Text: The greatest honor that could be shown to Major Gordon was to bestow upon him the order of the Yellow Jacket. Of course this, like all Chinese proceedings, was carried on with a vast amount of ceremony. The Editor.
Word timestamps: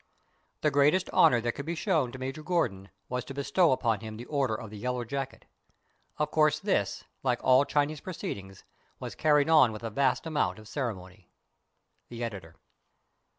The 0.61 0.71
greatest 0.71 1.11
honor 1.13 1.39
that 1.41 1.51
could 1.51 1.67
be 1.67 1.75
shown 1.75 2.11
to 2.11 2.17
Major 2.17 2.41
Gordon 2.41 2.89
was 3.07 3.23
to 3.25 3.35
bestow 3.35 3.71
upon 3.71 3.99
him 3.99 4.17
the 4.17 4.25
order 4.25 4.55
of 4.55 4.71
the 4.71 4.77
Yellow 4.79 5.03
Jacket. 5.03 5.45
Of 6.17 6.31
course 6.31 6.57
this, 6.59 7.03
like 7.21 7.37
all 7.43 7.65
Chinese 7.65 8.01
proceedings, 8.01 8.63
was 8.99 9.13
carried 9.13 9.47
on 9.47 9.71
with 9.71 9.83
a 9.83 9.91
vast 9.91 10.25
amount 10.25 10.57
of 10.57 10.67
ceremony. 10.67 11.29
The 12.09 12.23
Editor. 12.23 12.55